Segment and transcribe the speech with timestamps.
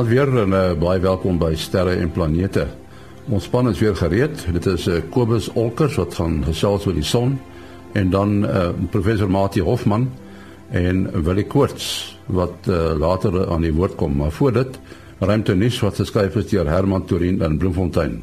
[0.00, 2.62] Goeienaand weer en uh, baie welkom by Sterre en Planete.
[3.28, 4.46] Ons span is weer gereed.
[4.48, 7.34] Dit is uh, Kobus Olkers wat gaan gesels oor die son
[7.92, 10.06] en dan uh, professor Mati Hofman
[10.72, 14.16] en Willie Koorts wat uh, later aan die woord kom.
[14.16, 14.80] Maar voor dit,
[15.20, 18.22] ruimte nuus wat geskryf is deur Herman Torin in Bloemfontein.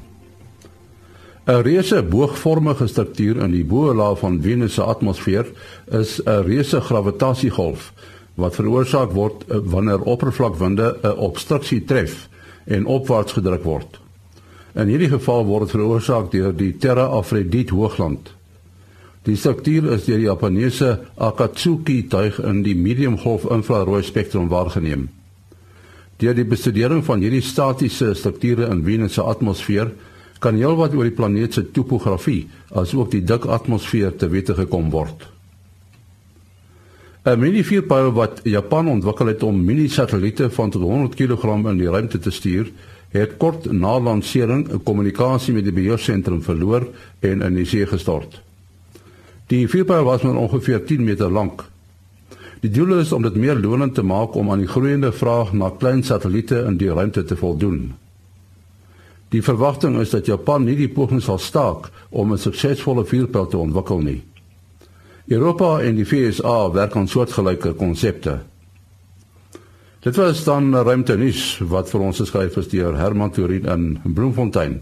[1.46, 5.46] 'n Reuse boogvormige struktuur in die bo-laag van Venus se atmosfeer
[5.91, 7.93] is 'n reuse gravitasiegolf
[8.37, 12.27] wat veroorsaak word uh, wanneer oppervlakwinde 'n obstruksie tref
[12.65, 14.00] en opwaarts gedruk word.
[14.77, 18.33] In hierdie geval word dit veroorsaak deur die Terra Aphrodite hoogland.
[19.25, 25.07] Die struktuur is deur die Japaneese Akatsuki tuig in die mediumgolf infrarooi spektrum waargeneem.
[26.21, 29.91] Deur die bestudering van hierdie statiese strukture in Venus se atmosfeer
[30.39, 35.25] kan heelwat oor die planeet se topografie asook die dik atmosfeer te wete gekom word.
[37.25, 42.19] 'n Mini-vuurpyl wat Japan ontwikkel het om mini-satelliete van tot 100 kg in die ruimte
[42.19, 42.71] te stuur,
[43.09, 46.87] het kort na lansering 'n kommunikasie met die beheersentrum verloor
[47.19, 48.41] en in die see gestort.
[49.47, 51.63] Die vuurpyl was maar ongeveer 10 meter lank.
[52.59, 55.69] Die doel is om dit meer lonend te maak om aan die groeiende vraag na
[55.69, 57.93] klein satelliete in die ruimte te voldoen.
[59.29, 63.57] Die verwagting is dat Japan nie die poging sal staak om 'n suksesvolle vuurpyl te
[63.57, 64.23] ontwikkel nie.
[65.28, 68.38] Europa en die VSA werk aan soortgelyke konsepte.
[70.00, 74.78] Dit was dan ruimte nuus wat vir ons geskryf is deur Herman Turin in Bloemfontein.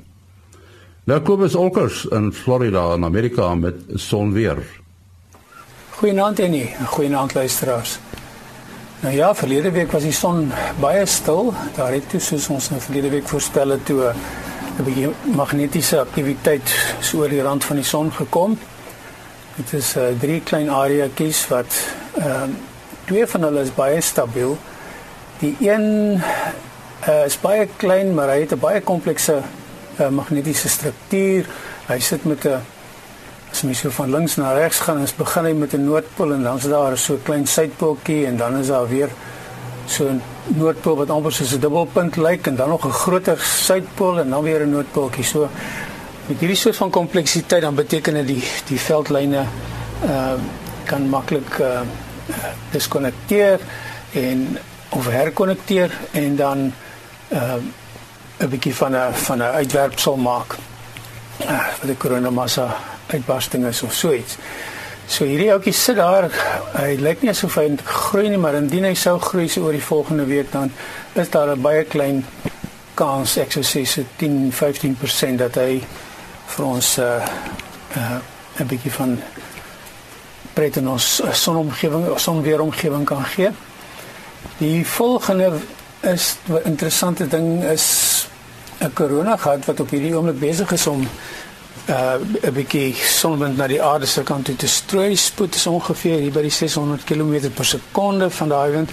[1.09, 4.61] Nou Kobus Olkers in Florida in Amerika met sonweer.
[5.97, 7.97] Goeienaand en nie, goeienaand luisteraars.
[9.01, 11.53] Nou ja, verlede week was die son baie stil.
[11.75, 14.13] Daar het toe soos ons nou verlede week voorspel het toe
[14.77, 16.69] 'n bietjie magnetiese aktiwiteit
[17.01, 18.57] so oor die rand van die son gekom.
[19.55, 21.75] Dit is uh, drie klein areaatjies wat
[22.19, 22.55] ehm uh,
[23.05, 24.57] twee van hulle is baie stabiel.
[25.39, 25.85] Die een
[27.07, 29.35] uh, is baie klein, maar hy het 'n baie komplekse
[29.99, 31.47] uh, magnetiese struktuur.
[31.87, 32.59] Hy sit met 'n
[33.51, 36.43] as mens so van links na regs gaan, ons begin hy met 'n noordpool en
[36.43, 39.09] dan is daar so 'n klein suidpooltjie en dan is daar weer
[39.85, 44.19] so 'n noordpool wat amper soos 'n dubbelpunt lyk en dan nog 'n groter suidpool
[44.19, 45.23] en dan weer 'n noordpooltjie.
[45.23, 45.49] So
[46.27, 49.45] met hierdie soort van kompleksiteit dan beteken dit die die veldlyne
[50.03, 50.37] ehm uh,
[50.85, 51.81] kan maklik uh,
[52.71, 53.59] diskonnekteer
[54.13, 54.57] en
[54.89, 56.73] of herkonnekteer en dan
[57.29, 60.55] ehm uh, 'n bietjie van 'n van 'n uitwerpsel maak.
[61.41, 64.37] Uh, vir die koronamassa uitbarsting is of so iets.
[65.07, 66.29] So hierdie ouetjie sit daar.
[66.73, 69.83] Hy lyk nie asof hy groei nie, maar indien hy sou groei so oor die
[69.83, 70.71] volgende week dan
[71.13, 72.25] is daar 'n baie klein
[72.93, 75.83] kans, ek sou sê so 10-15% dat hy
[76.45, 78.17] vir ons 'n uh,
[78.59, 79.19] uh, bietjie van
[80.53, 83.49] pret in ons sonomgewing, sonweeromgewing kan gee.
[84.57, 85.51] Die volgende
[86.01, 88.27] is 'n interessante ding is
[88.79, 91.07] 'n corona gehad wat op hierdie oomblik besig is om
[91.85, 95.15] uh 'n bietjie sonwind na die aarde se kant toe te strooi.
[95.15, 98.91] Spoed is ongeveer hier by die 600 km per sekonde van daai wind.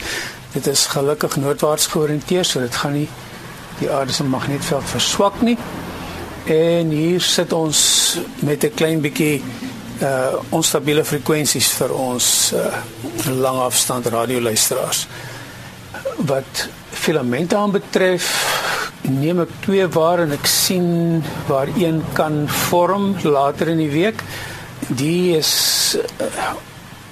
[0.53, 3.09] Dit is gelukkig noordwaarts georiënteer, so dit gaan nie
[3.79, 5.59] die aarde se magnetveld verswak nie.
[6.45, 7.79] En hier sit ons
[8.41, 9.43] met 'n klein bietjie
[10.03, 12.67] uh onstabiele frekwensies vir ons uh
[13.27, 15.07] langafstand radioluisteraars.
[16.17, 18.27] Wat filamente aanbetref,
[19.03, 24.23] neem ek twee waar en ek sien waar een kan vorm later in die week.
[24.89, 26.51] Die is uh,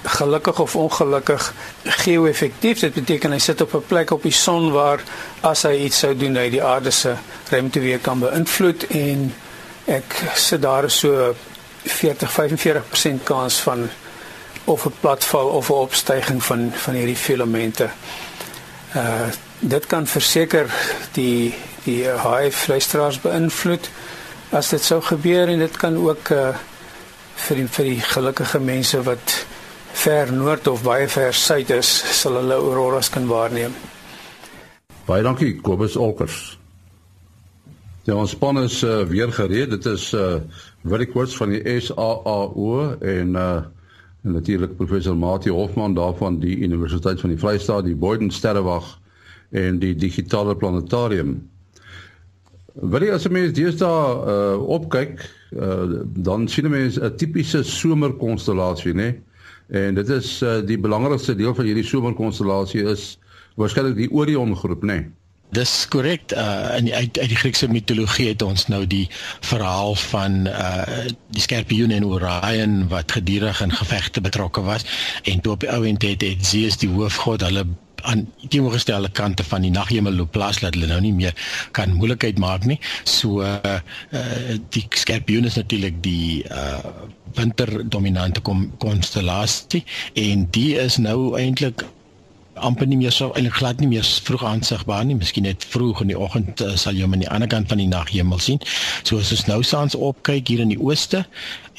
[0.03, 1.53] gelukkig of ongelukkig
[1.83, 2.79] geo-effektief.
[2.79, 5.03] Dit beteken hy sit op 'n plek op die son waar
[5.39, 7.15] as hy iets sou doen, hy die aarde se
[7.49, 9.33] ruimte weer kan beïnvloed en
[9.85, 11.35] ek sit daar so
[11.83, 13.89] 40-45% kans van
[14.63, 17.89] of 'n platval of 'n opstyging van van hierdie filamente.
[18.95, 19.29] Uh
[19.59, 20.73] dit kan verseker
[21.11, 23.89] die die high fluisteraars beïnvloed
[24.49, 26.55] as dit sou gebeur en dit kan ook uh
[27.35, 29.45] vir die, vir die gelukkige mense wat
[29.93, 31.89] ver noord of baie ver suid is,
[32.21, 33.73] sal hulle auroras kan waarneem.
[35.05, 36.57] Baie dankie Kobus Olkers.
[38.07, 39.69] Ja, ons span is uh, weer gereed.
[39.69, 40.39] Dit is uh
[40.81, 43.61] Willie Quartz van die SAAO en uh
[44.21, 48.99] en natuurlik professor Mati Hofman daarvan die Universiteit van die Vrystaat, die Boyden Sterrewag
[49.49, 51.39] en die Digitale Planetarium.
[52.73, 55.25] Willie, as jy mens deesdae uh opkyk,
[55.57, 59.09] uh dan sien jy 'n tipiese somerkonstellasie, né?
[59.71, 63.15] En dit is uh, die belangrikste deel van hierdie somerkonstellasie is
[63.59, 64.99] waarskynlik die Orion groep, né?
[64.99, 65.09] Nee.
[65.51, 66.31] Dis korrek.
[66.31, 69.07] Uh in die, uit uit die Griekse mitologie het ons nou die
[69.43, 74.87] verhaal van uh die Skorpioen en Orion wat gedurig in gevegte betrokke was
[75.23, 77.65] en toe op die ou end het, het Zeus die hoofgod hulle
[78.01, 81.35] aan teenoorgestelde kante van die naghemel loop plaas dat hulle nou nie meer
[81.71, 82.79] kan moeilikheid maak nie.
[83.03, 83.79] So uh,
[84.11, 86.79] uh die skorpioen is natuurlik die uh
[87.35, 88.41] winterdominante
[88.77, 89.83] konstellasie
[90.13, 91.85] en die is nou eintlik
[92.61, 95.17] amper nie meer so eintlik glad nie meer vroeg aansigbaar nie.
[95.19, 97.81] Miskien net vroeg in die oggend uh, sal jy hom aan die ander kant van
[97.81, 98.61] die naghemel sien.
[99.03, 101.25] So as ons nou saans opkyk hier in die ooste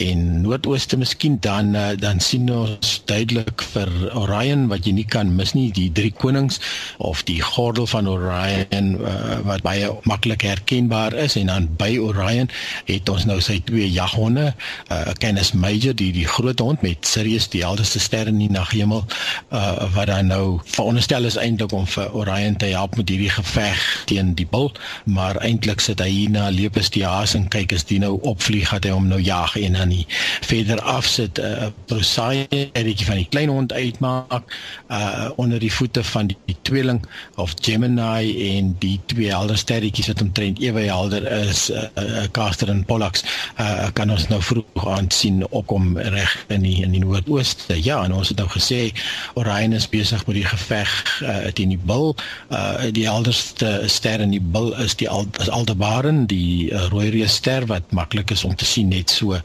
[0.02, 5.34] en noordooste miskien dan uh, dan sien ons duidelik vir Orion wat jy nie kan
[5.36, 6.58] mis nie, die drie konings
[6.98, 12.50] of die gordel van Orion uh, wat baie maklik herkenbaar is en dan by Orion
[12.88, 14.52] het ons nou sy twee jaghonde,
[14.88, 19.04] uh, Canis Major die die groot hond met Sirius die helderste ster in die naghemel
[19.52, 23.80] uh, wat dan nou veronderstel is eintlik om vir Orion te help met hierdie geveg
[24.08, 24.70] teen die bil,
[25.04, 28.70] maar eintlik sit hy hier na Lepus die haas en kyk as die nou opvlieg
[28.70, 30.06] gaan hy hom nou jag en dan nie.
[30.48, 34.48] Verder af sit 'n uh, Procyon enetjie van die klein hond uitmaak
[34.90, 37.02] uh onder die voete van die, die tweeling
[37.36, 42.24] of Gemini en die twee helder sterretjies wat omtrent ewe helder is 'n uh, uh,
[42.32, 43.24] Castor en Pollux
[43.60, 48.04] uh kan ons nou vroeg aan sien opkom reg in die in die noordooste ja
[48.04, 48.92] en ons het nou gesê
[49.34, 52.14] Orion is besig met die geveg uh, teen die bil.
[52.50, 57.10] Uh die helderste ster in die bil is die Al is Aldebaran, die uh, rooi
[57.14, 59.38] reus ster wat maklik is om te sien net so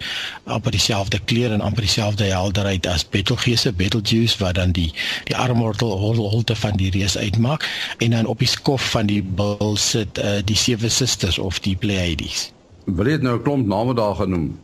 [0.46, 4.92] amper dieselfde kleur en amper dieselfde helderheid as Betelgeuse, Betelgeuse wat dan die
[5.30, 7.66] die armwortel holte van die reus uitmaak
[8.04, 11.76] en dan op die skof van die bil sit uh, die sewe susters of die
[11.76, 12.52] Pleiades.
[12.86, 14.56] Wil jy nou 'n klomp name daar genoem?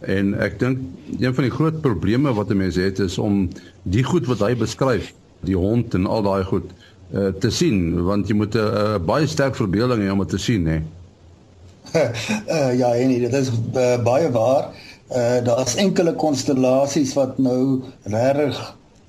[0.00, 0.78] En ek dink
[1.20, 3.48] een van die groot probleme wat 'n mens het is om
[3.82, 5.12] die goed wat hy beskryf
[5.46, 6.72] die hond en al daai goed
[7.14, 10.38] uh, te sien want jy moet 'n uh, baie sterk verbeelding hê om dit te
[10.38, 10.80] sien hè.
[11.94, 14.70] uh, ja, en dit is uh, baie waar.
[15.10, 18.60] Uh, daar is enkele konstellasies wat nou regtig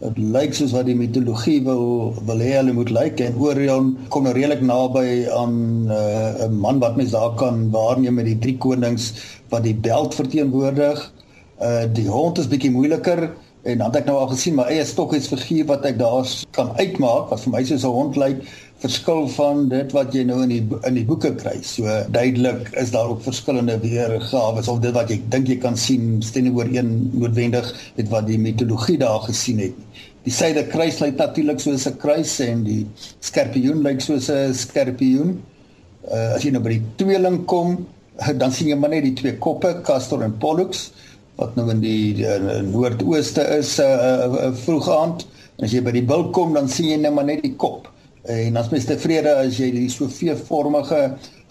[0.01, 4.25] dit lyk soos wat die mitologie wil wil hê hulle moet lyk en Orion kom
[4.25, 5.53] nou redelik naby aan
[5.85, 9.13] 'n uh, man wat mens daar kan waarneem met die drie konings
[9.49, 11.11] wat die beld verteenwoordig.
[11.61, 13.29] Uh die hond is bietjie moeiliker
[13.61, 16.25] En dan het ek nou al gesien my eie stokkiesfiguur wat ek daar
[16.57, 18.39] kan uitmaak wat vir my soos 'n hond lyk,
[18.81, 21.59] verskil van dit wat jy nou in die in die boeke kry.
[21.61, 26.23] So duidelik is daar ook verskillende weergawe of dit wat jy dink jy kan sien
[26.25, 29.77] steen oor een noodwendig met wat die mitologie daar gesien het.
[30.25, 32.87] Die syde kruis lyk natuurlik soos 'n kruis en die
[33.19, 35.37] skorpioen lyk soos 'n skorpioen.
[36.11, 37.85] Uh, as jy nou by die tweeling kom,
[38.41, 40.91] dan sien jy maar net die twee koppe, Castor en Pollux
[41.41, 45.25] wat nou in die, die noordooste is uh, uh, vroeg aand.
[45.57, 47.89] En as jy by die bil kom, dan sien jy net maar net die kop.
[48.29, 51.01] En as mens tevrede as jy die so V-vormige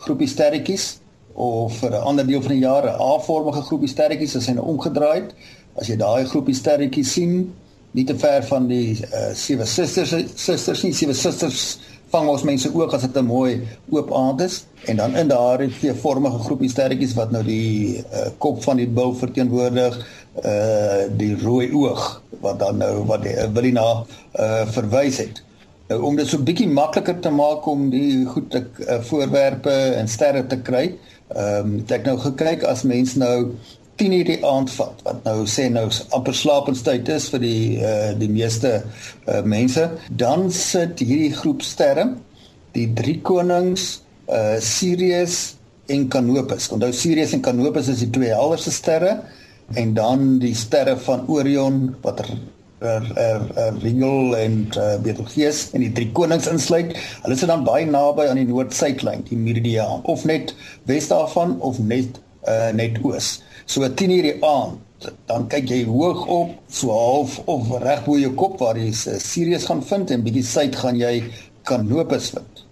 [0.04, 1.00] groepie sterretjies
[1.34, 4.66] of vir 'n ander deel van die jaar 'n A-vormige groepie sterretjies as hy nou
[4.74, 5.34] omgedraai het,
[5.80, 7.52] as jy daai groepie sterretjies sien,
[7.92, 11.78] nie te ver van die uh, sewe susters susters nie, sewe susters
[12.10, 13.60] vang ons mense ook as dit 'n mooi
[13.90, 18.62] oop aand is en dan in daardie V-vormige groepie sterretjies wat nou die uh, kop
[18.62, 19.98] van die bil verteenwoordig
[20.44, 24.04] uh die rooi oog wat dan nou wat die uh, Willina
[24.38, 25.42] uh verwys het.
[25.88, 30.08] Nou om dit so bietjie makliker te maak om die goed te uh, voorwerpe en
[30.08, 30.94] sterre te kry.
[31.28, 33.54] Ehm um, het ek nou gekyk as mens nou
[34.00, 38.12] 10 uur die aand vat wat nou sê nou amper slapenstyd is vir die uh,
[38.20, 39.86] die meeste uh, mense
[40.22, 42.06] dan sit hierdie groep sterre
[42.76, 43.90] die drie konings
[44.32, 45.40] uh, Sirius
[45.92, 49.18] en Canopus onthou Sirius en Canopus is die twee helderste sterre
[49.80, 52.32] en dan die sterre van Orion wat er
[52.80, 56.94] er er, er Rigel en uh, Betelgeuse en die drie konings insluit.
[57.22, 60.54] Hulle sit dan baie naby aan die noord-suidlyn, die meridiaan, of net
[60.88, 62.16] wes daarvan of net
[62.48, 63.34] uh, net oos.
[63.70, 68.16] So 10 uur die aand, dan kyk jy hoog op, so half of reg bo
[68.18, 68.88] jou kop waar jy
[69.22, 71.12] Sirius gaan vind en bietjie suid gaan jy
[71.68, 72.64] Canopus vind.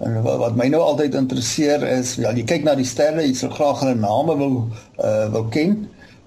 [0.00, 3.52] En wat my nou altyd interesseer is, ja, jy kyk na die sterre, jy sal
[3.52, 4.56] graag hulle name wil
[4.96, 5.76] uh wil ken.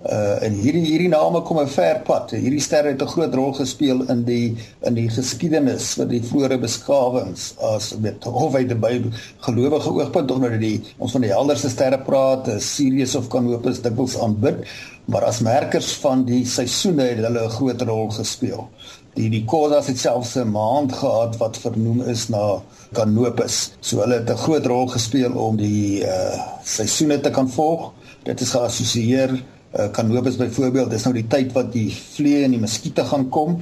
[0.03, 2.31] Uh en hierdie hierdie name kom 'n ver pad.
[2.36, 6.60] Hierdie sterre het 'n groot rol gespeel in die in die geskiedenis van die vroeë
[6.60, 9.01] beskawings as met of uit by
[9.39, 14.67] gelowige oogpunt onder die ons van die helderste sterre praat, Sirius of Canopus dikwels aanbid,
[15.05, 18.67] maar as merkers van die seisoene het hulle 'n groot rol gespeel.
[19.15, 23.72] Die die Kodas het selfs 'n maand gehad wat vernoem is na Canopus.
[23.79, 27.91] So hulle het 'n groot rol gespeel om die uh seisoene te kan volg.
[28.24, 29.43] Dit is geassosieer
[29.79, 33.61] uh, Canopus byvoorbeeld, dis nou die tyd wat die vliee en die muskiete gaan kom.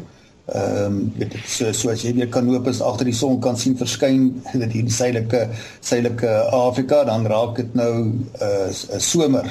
[0.51, 3.77] Ehm um, weet ek so so as jy weer Canopus agter die son kan sien
[3.79, 5.45] verskyn in die suidelike
[5.79, 9.47] suidelike Afrika, dan raak dit nou 'n uh, somer.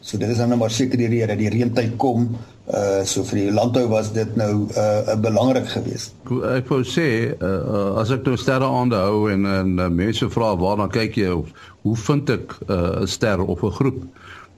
[0.00, 2.30] So dit is nou maar seker die rede dat die reentyd kom.
[2.70, 6.14] Uh so vir die landbou was dit nou uh belangrik geweest.
[6.54, 10.76] Ek wou sê uh, as ek nou sterre aanhou en en uh, mense vra waar
[10.76, 11.50] dan kyk jy of
[11.82, 14.04] hoe vind ek 'n uh, ster of 'n groep?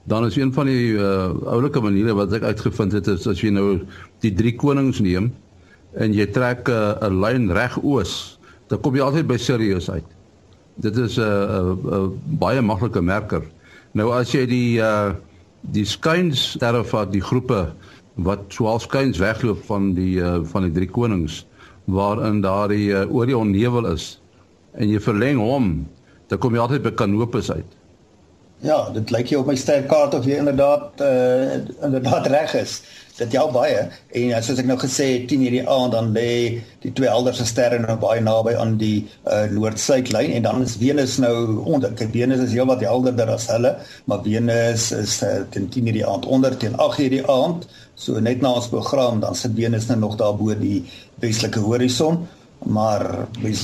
[0.03, 3.53] Dan is een van die uh, oulike maniere wat ek uitgevind het is as jy
[3.55, 3.79] nou
[4.23, 5.31] die drie konings neem
[5.95, 10.05] en jy trek 'n uh, lyn reg oos, dan kom jy altyd by Sirius uit.
[10.75, 13.43] Dit is 'n uh, uh, uh, baie maklike merker.
[13.93, 15.13] Nou as jy die uh,
[15.71, 17.71] die skynsterre vat, die groepe
[18.15, 21.45] wat swaal skuins wegloop van die uh, van die drie konings
[21.85, 24.19] waarin daardie uh, Orion nevel is
[24.73, 25.87] en jy verleng hom
[26.27, 27.69] dan kom jy altyd by Canopus uit.
[28.63, 32.77] Ja, dit lyk jy op my sterkaart of jy inderdaad uh inderdaad reg is.
[33.17, 36.61] Dit jou baie en uh, soos ek nou gesê het 10 hierdie aand dan lê
[36.85, 41.17] die twee helderste sterre nou baie naby aan die uh noord-suidlyn en dan is Venus
[41.19, 41.33] nou
[41.73, 41.91] onder.
[41.91, 43.73] Kyk, Venus is heelwat helderder as hulle,
[44.07, 47.67] maar Venus is uh, teen 10 hierdie aand onder teen 8 hierdie aand.
[47.99, 50.85] So net na ons program dan sit Venus nou nog daar bo die
[51.19, 52.23] westelike horison
[52.65, 53.61] maar mens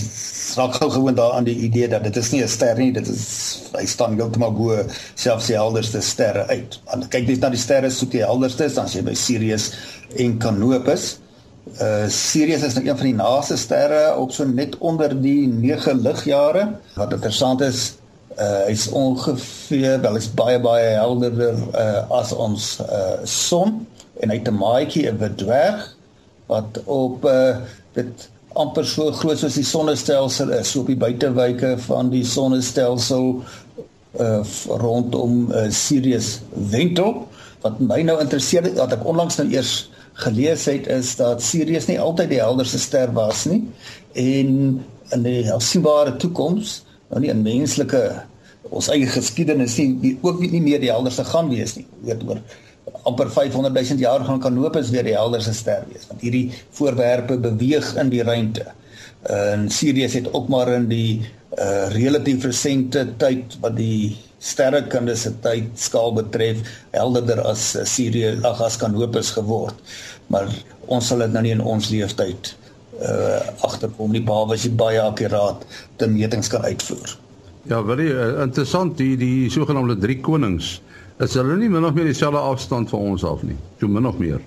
[0.55, 3.61] raak gou gewoon daaraan die idee dat dit is nie 'n ster nie, dit is
[3.77, 6.79] hy staan heeltemal bo selfs die helderste sterre uit.
[6.85, 9.71] Want kyk net na die sterre soek die helderste, dan as jy by Sirius
[10.17, 11.19] en Canopus.
[11.81, 16.01] Uh Sirius is nou een van die naaste sterre op so net onder die 9
[16.01, 16.79] ligjare.
[16.95, 17.93] Wat interessant is,
[18.37, 23.85] uh hy's ongeveer, wel is baie baie helderder uh as ons uh son
[24.19, 25.95] en hy het 'n maatjie, 'n dwerg
[26.47, 27.57] wat op uh
[27.93, 33.43] dit amper so groot soos die sonnestelsel is, so op die buitewyke van die sonnestelsel
[34.19, 34.41] uh
[34.81, 36.39] rondom uh, Sirius
[36.71, 37.27] wentel.
[37.61, 39.89] Wat my nou interesseer wat ek onlangs nou eers
[40.23, 43.61] gelees het is dat Sirius nie altyd die helderste ster was nie
[44.17, 44.81] en
[45.13, 46.79] in die afsienbare toekoms,
[47.09, 48.01] nou nie in menslike
[48.69, 51.85] ons eie geskiedenis nie, ook nie meer die helderste gaan wees nie.
[52.05, 52.41] Weet oor
[53.03, 57.93] amper 500 000 jaar gaan Canopus weer die helderste ster wees want hierdie voorwerpe beweeg
[58.01, 58.65] in die ruimte.
[59.29, 61.21] En Sirius het ook maar in die
[61.57, 66.61] uh relatief resente tyd wat die sterrekunde se tyd skaal betref
[66.93, 69.75] helderder as uh, Sirius ag as Canopus geword.
[70.27, 70.47] Maar
[70.87, 72.53] ons sal dit nou nie in ons lewenstyd
[72.99, 75.65] uh agterkom nie behalwe as jy baie akkuraat
[75.97, 77.17] te metings kan uitvoer.
[77.67, 80.77] Ja, baie uh, interessant die die sogenaamde drie konings
[81.19, 83.57] is hulle nie min of meer dieselfde afstand van ons af nie.
[83.79, 84.39] So min of meer.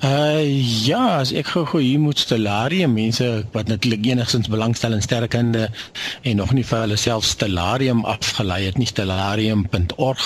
[0.00, 0.40] Uh
[0.86, 5.66] ja, as ek gou gou hier moet stellarium mense wat natuurlik enigstens belangstel in sterrekunde
[6.22, 10.22] en nog nie vir hulle self stellarium afgelei het nie stellarium.org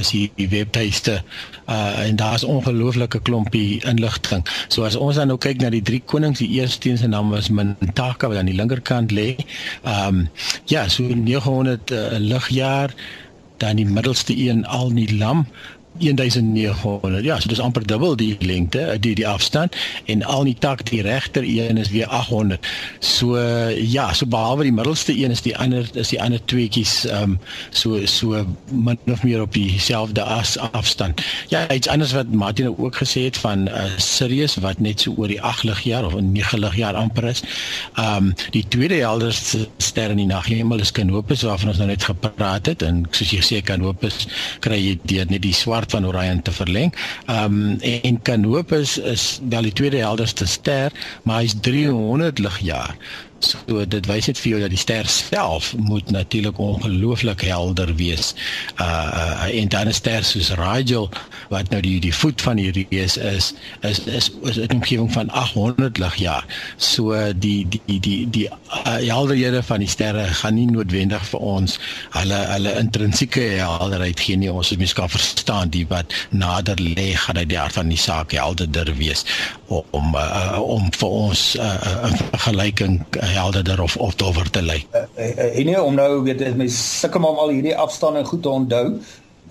[0.00, 1.18] is hier die webtuiste
[1.68, 4.46] uh en daar's ongelooflike klompie inligting.
[4.72, 7.36] So as ons dan nou kyk na die drie konings, die eerste een se naam
[7.36, 9.34] was Mintaka wat aan die linkerkant lê.
[9.84, 10.30] Um
[10.72, 12.96] ja, so 900 uh, ligjaar
[13.62, 15.46] dan die middelste een al nie lam
[15.98, 19.76] 1900 ja so dis amper dubbel die lengte die die afstand.
[20.04, 22.66] En al die tak die regter een is weer 800
[22.98, 23.38] so
[23.76, 27.38] ja so behalwe die middelste een is die ander is die ander tweetjies ehm um,
[27.70, 31.20] so so min of meer op dieselfde as afstand.
[31.48, 35.14] Ja iets anders wat Martin nou ook gesê het van uh, Sirius wat net so
[35.16, 37.42] oor die 8 ligjaar of 9 ligjaar amper is.
[37.94, 42.04] Ehm um, die tweede helderste ster in die naghemel is Canopus waarvan ons nou net
[42.04, 42.82] gepraat het.
[42.82, 44.26] En soos jy sê Canopus
[44.60, 46.94] kry jy deur net die swart van Orion te verleng.
[47.26, 52.96] Ehm um, en Canopus is wel die tweede helderste ster, maar hy's 300 ligjaar.
[53.44, 58.34] So dit wys net vir jou dat die ster self moet natuurlik ongelooflik helder wees.
[58.80, 61.10] Uh, uh en dan 'n ster soos Rigel
[61.48, 65.30] wat nou die die voet van die reus is is is is 'n omgewing van
[65.30, 66.44] 800 ligjaar.
[66.76, 71.78] So die die die die uh, helderhede van die sterre gaan nie noodwendig vir ons
[72.10, 74.52] hulle hulle intrinsieke helderheid gee nie.
[74.52, 78.32] Ons moet kan verstaan die wat nader lê gaan uit die hart van die saak
[78.32, 79.24] helderder wees
[79.68, 84.62] om uh, om vir ons 'n uh, uh, vergelyking uh, helderder of of dowwer te
[84.62, 84.78] lê.
[84.92, 88.52] Uh, uh, en nie om nou weet mens sukkel om al hierdie afstande goed te
[88.52, 88.86] onthou.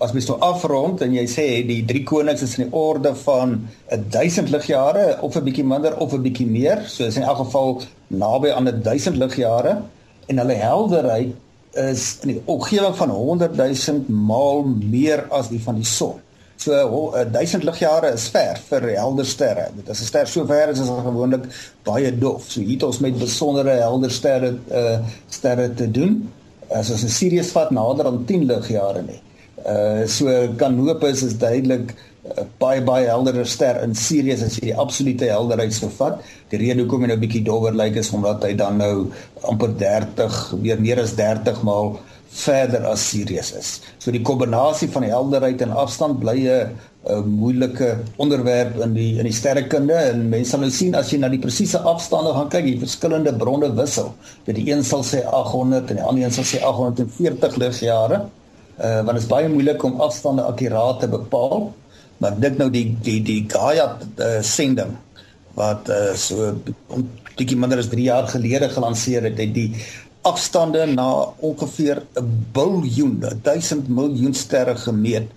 [0.02, 3.58] As mens nou afrond en jy sê die drie konings is in die orde van
[3.90, 7.82] 1000 ligjare of 'n bietjie minder of 'n bietjie meer, so is in elk geval
[8.06, 9.82] naby aan 1000 ligjare
[10.26, 11.34] en hulle helderheid
[11.72, 16.20] is in die omgewing van 100 000 maal meer as die van die son.
[16.62, 19.66] So 1000 ligjare is ver vir helder sterre.
[19.76, 21.44] Dit as 'n ster so ver is, is dit gewoonlik
[21.84, 22.44] baie dof.
[22.50, 26.30] So hier het ons met besondere helder sterre uh sterre te doen.
[26.70, 29.20] As ons 'n Sirius vat nader aan 10 ligjare nie.
[29.66, 34.78] Uh so Canopus is duidelik uh, baie baie helderder ster in Sirius as jy die
[34.78, 36.22] absolute helderheid sou vat.
[36.50, 39.10] Die rede hoekom hy nou bietjie dowwer lyk is omdat hy dan nou
[39.42, 41.98] amper 30 weer meer as 30 maal
[42.32, 43.70] verder as Sirius is.
[44.00, 46.72] So die kombinasie van helderheid en afstand bly 'n
[47.04, 51.18] 'n moeilike onderwerp in die in die sterrekunde en mense sal nou sien as jy
[51.18, 54.14] na die presiese afstande gaan kyk, die verskillende bronne wissel.
[54.46, 58.26] Dat die een sal sê 800 en die ander een sal sê 840 ligjare.
[58.78, 61.72] Uh want dit is baie moeilik om afstande akkuraat te bepaal.
[62.18, 64.94] Maar dit nou die die die Gaia uh, sending
[65.58, 66.54] wat uh, so
[66.94, 69.74] 'n bietjie minder as 3 jaar gelede gelanseer het, het die
[70.22, 75.28] afstande na ongeveer 'n biljoen, 1000 miljoen sterre gemeet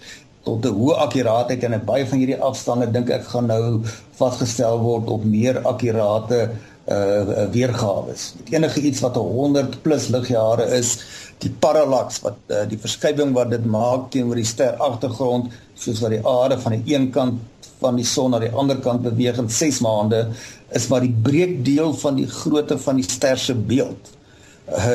[0.43, 3.81] tot 'n hoë akkuraatheid en baie van hierdie afstande dink ek gaan nou
[4.19, 6.49] vasgestel word op meer akkurate
[6.87, 8.13] uh weergawe.
[8.51, 10.99] Enige iets wat 100 plus ligjare is,
[11.41, 16.13] die parallax wat uh, die verskywing wat dit maak teenoor die ster agtergrond, soos wat
[16.13, 17.41] die aarde van die een kant
[17.79, 20.27] van die son na die ander kant beweeg in 6 maande,
[20.69, 24.24] is maar die breekdeel van die grootte van die ster se beeld uh,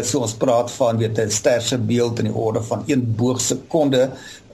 [0.02, 4.10] so ons praat van weet 'n ster se beeld in die orde van 1 boogsekonde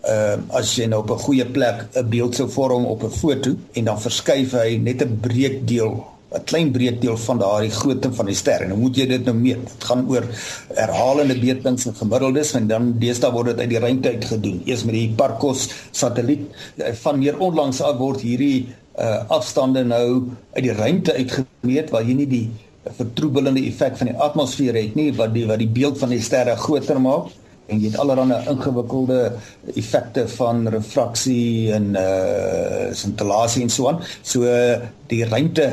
[0.06, 3.50] uh as jy nou op 'n goeie plek 'n beeld sou vorm op 'n foto
[3.73, 6.04] en dan verskuif hy net 'n breekdeel
[6.35, 9.35] 'n klein breekdeel van daardie grootte van die ster en dan moet jy dit nou
[9.37, 9.62] meet.
[9.62, 10.25] Dit gaan oor
[10.75, 14.62] herhalende metings en gemiddeldes en dan deesdae word dit uit die ruimte uit gedoen.
[14.66, 16.49] Eers met die Parkos satelliet
[17.02, 18.66] van meer onlangs af word hierdie
[18.99, 20.23] uh afstande nou
[20.56, 22.65] uit die ruimte uitgemeet waar jy nie die 'n
[22.99, 26.57] vertroebelende effek van die atmosfeer het nie wat die wat die beeld van die sterre
[26.61, 27.33] groter maak
[27.66, 29.21] en jy het allerlei ingewikkelde
[29.75, 34.00] effekte van refraksie en uh scintillasie en so aan.
[34.23, 34.47] So
[35.11, 35.66] die ruimte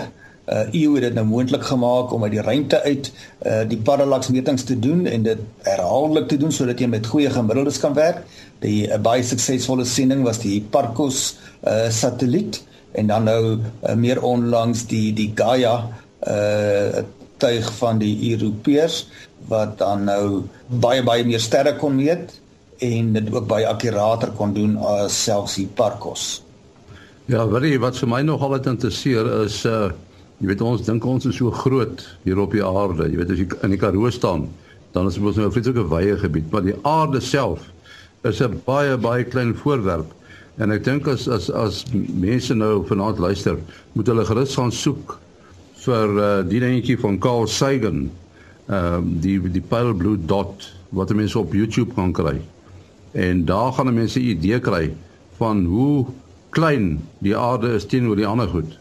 [0.50, 3.12] uh EU het dit nou moontlik gemaak om uit die ruimte uit
[3.46, 7.30] uh die parallax metings te doen en dit herhaaldelik te doen sodat jy met goeie
[7.30, 8.24] gemiddeldes kan werk.
[8.66, 14.22] Die uh, baie suksesvolle sending was die Parkos uh satelliet en dan nou uh, meer
[14.24, 15.78] onlangs die die Gaia
[16.28, 17.04] uh
[17.44, 19.02] tuig van die Europeërs
[19.50, 22.38] wat dan nou baie baie meer sterre kon meet
[22.84, 26.42] en dit ook baie akkurater kon doen as selfs die Parkos.
[27.32, 29.92] Ja, wat jy wat vir my nog altyd interesseer is uh
[30.42, 33.06] jy weet ons dink ons is so groot hier op die aarde.
[33.08, 34.50] Jy weet as jy in die Karoo staan,
[34.92, 37.70] dan is ons nou 'n vreeslike wye gebied, maar die aarde self
[38.24, 40.12] is 'n baie baie klein voorwerp.
[40.58, 43.58] En ek dink as as as mense nou vanaand luister,
[43.94, 45.20] moet hulle gerus gaan soek
[45.84, 48.10] vir uh, die dingetjie van Carl Sagan
[48.68, 52.38] ehm um, die die pale blue dot wat mense op YouTube kan kry.
[53.12, 54.94] En daar gaan mense 'n idee kry
[55.38, 56.06] van hoe
[56.50, 58.80] klein die aarde is teenoor die ander goed.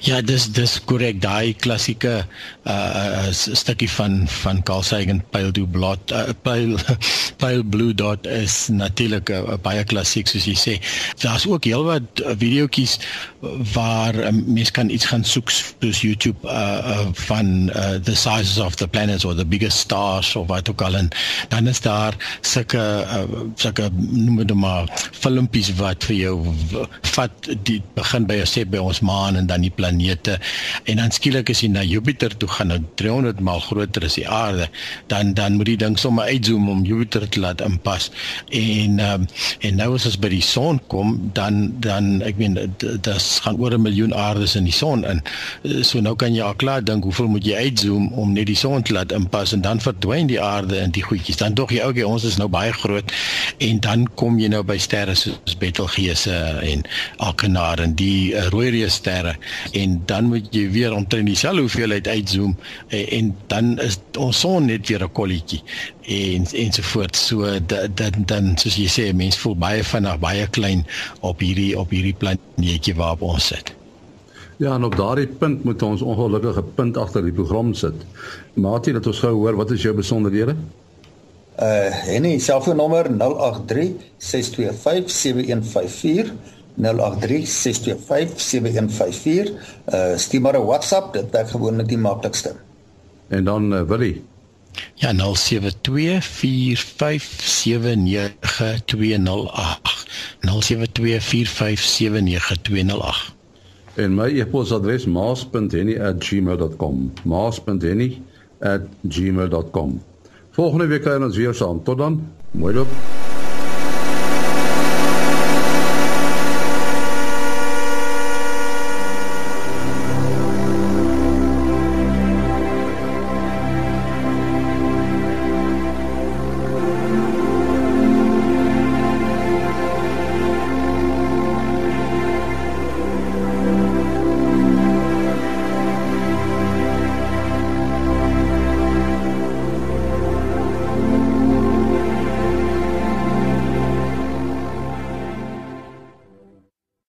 [0.00, 2.22] Ja, dis dis korrek daai klassieke
[2.64, 6.80] uh stukkie van van Carl Sagan Pale Blue Blot uh, Pale
[7.42, 10.74] Pale Blue Dot is natuurlik 'n baie klassiek soos jy sê.
[11.20, 12.98] Daar's ook heelwat videoetjies
[13.74, 18.58] waar um, mense kan iets gaan soek soos YouTube uh, uh van uh, the sizes
[18.58, 21.08] of the planets or the biggest stars of wat ook al en
[21.48, 26.34] dan is daar sulke uh, sulke noem dit maar filmpies wat vir jou
[27.16, 30.38] vat die begin by 'n sê by ons maan en dan die planete.
[30.84, 34.28] En dan skielik as jy na Jupiter toe gaan nou 300 maal groter as die
[34.28, 34.68] aarde
[35.10, 38.10] dan dan moet jy dink sommer uitzoom om Jupiter te laat inpas.
[38.50, 39.26] En um,
[39.60, 43.08] en nou as ons by die son kom dan dan ek meen dit
[43.44, 45.22] gaan oor 'n miljoen aardes in die son in.
[45.84, 48.82] So nou kan jy al klaar dink hoeveel moet jy uitzoom om net die son
[48.82, 51.36] te laat inpas en dan verdwyn die aarde in die goedjies.
[51.36, 53.12] Dan dog jy okay ons is nou baie groot.
[53.58, 56.84] En dan kom jy nou by sterre soos Betelgeuse en
[57.18, 59.36] Alkenaar en die uh, rooi reus sterre
[59.82, 62.56] en dan moet jy weer omtrent dieselfde hoeveelheid uitzoom
[62.88, 65.62] en, en dan is ons son net weer 'n kolletjie
[66.06, 70.86] en ensovoorts so dat dan dan soos jy sê mense voel baie vinnig baie klein
[71.20, 73.74] op hierdie op hierdie planeetjie waarop ons sit.
[74.60, 77.94] Ja, en op daardie punt moet ons ongelukkige punt agter die program sit.
[78.60, 80.52] Maatie, dat ons gou hoor wat is jou besonderhede?
[81.60, 86.82] Uh, en die selfoonnommer 083 625 7154 0836257154.
[89.94, 92.54] Uh stuur maar 'n WhatsApp, dit werk gewoonlik die maklikste.
[93.28, 94.24] En dan uh, Willie.
[94.94, 95.20] Ja, 0724579208.
[100.40, 100.46] 0724579208.
[103.94, 107.12] En my e-posadres maas.henny@gmail.com.
[107.24, 110.02] maas.henny@gmail.com.
[110.50, 111.82] Volgende week kan ons weer saam.
[111.82, 112.32] Tot dan.
[112.50, 112.88] Mooi loop.